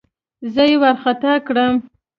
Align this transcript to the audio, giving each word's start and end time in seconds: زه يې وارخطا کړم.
زه 0.53 0.63
يې 0.69 0.75
وارخطا 0.81 1.33
کړم. 1.47 1.73